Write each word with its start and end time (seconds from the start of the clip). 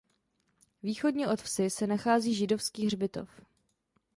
Východně 0.83 1.27
od 1.27 1.41
vsi 1.41 1.69
se 1.69 1.87
nachází 1.87 2.35
židovský 2.35 2.85
hřbitov. 2.85 3.29